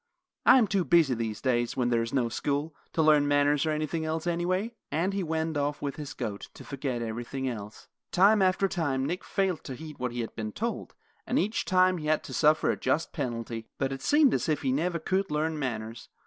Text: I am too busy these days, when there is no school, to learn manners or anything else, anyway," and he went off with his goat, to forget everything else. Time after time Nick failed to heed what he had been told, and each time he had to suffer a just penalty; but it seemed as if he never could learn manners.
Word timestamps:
I 0.47 0.57
am 0.57 0.65
too 0.65 0.83
busy 0.83 1.13
these 1.13 1.41
days, 1.41 1.77
when 1.77 1.89
there 1.89 2.01
is 2.01 2.11
no 2.11 2.27
school, 2.27 2.73
to 2.93 3.03
learn 3.03 3.27
manners 3.27 3.67
or 3.67 3.69
anything 3.69 4.03
else, 4.03 4.25
anyway," 4.25 4.73
and 4.91 5.13
he 5.13 5.21
went 5.21 5.57
off 5.57 5.79
with 5.79 5.97
his 5.97 6.15
goat, 6.15 6.49
to 6.55 6.63
forget 6.63 7.03
everything 7.03 7.47
else. 7.47 7.87
Time 8.11 8.41
after 8.41 8.67
time 8.67 9.05
Nick 9.05 9.23
failed 9.23 9.63
to 9.65 9.75
heed 9.75 9.99
what 9.99 10.11
he 10.11 10.21
had 10.21 10.33
been 10.35 10.53
told, 10.53 10.95
and 11.27 11.37
each 11.37 11.65
time 11.65 11.99
he 11.99 12.07
had 12.07 12.23
to 12.23 12.33
suffer 12.33 12.71
a 12.71 12.77
just 12.79 13.13
penalty; 13.13 13.67
but 13.77 13.91
it 13.91 14.01
seemed 14.01 14.33
as 14.33 14.49
if 14.49 14.63
he 14.63 14.71
never 14.71 14.97
could 14.97 15.29
learn 15.29 15.59
manners. 15.59 16.09